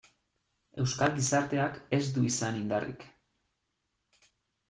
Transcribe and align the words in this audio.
Euskal 0.83 1.11
gizarteak 1.17 1.77
ez 1.97 2.01
du 2.15 2.23
izan 2.29 2.57
indarrik. 2.61 3.05